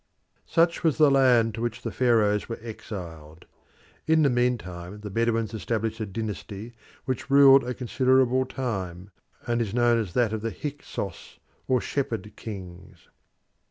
[0.47, 3.45] Such was the land to which the Pharaohs were exiled.
[4.07, 6.73] In the meantime the Bedouins established a dynasty
[7.05, 9.11] which ruled a considerable time,
[9.45, 11.37] and is known as that of the Hyksos
[11.67, 13.09] or Shepherd Kings.